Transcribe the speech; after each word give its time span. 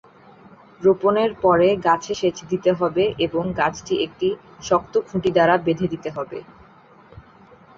রোপণের 0.81 1.31
পরে 1.43 1.67
গাছে 1.85 2.13
সেচ 2.15 2.37
দিতে 2.51 2.71
হবে 2.79 3.03
এবং 3.25 3.43
গাছটি 3.59 3.93
একটি 4.05 4.27
শক্ত 4.61 4.93
খুঁটি 5.07 5.29
দ্বারা 5.35 5.55
বেঁধে 5.65 5.87
দিতে 5.93 6.09
হবে। 6.15 6.39